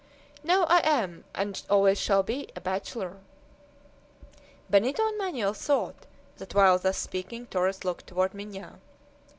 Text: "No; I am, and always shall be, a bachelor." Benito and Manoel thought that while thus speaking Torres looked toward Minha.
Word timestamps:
"No; 0.43 0.63
I 0.63 0.79
am, 0.79 1.25
and 1.35 1.61
always 1.69 2.01
shall 2.01 2.23
be, 2.23 2.49
a 2.55 2.59
bachelor." 2.59 3.17
Benito 4.67 5.07
and 5.07 5.15
Manoel 5.19 5.53
thought 5.53 6.07
that 6.37 6.55
while 6.55 6.79
thus 6.79 6.97
speaking 6.97 7.45
Torres 7.45 7.85
looked 7.85 8.07
toward 8.07 8.33
Minha. 8.33 8.79